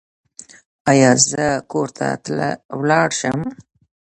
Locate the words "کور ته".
1.71-2.07